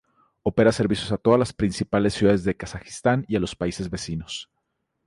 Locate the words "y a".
3.27-3.39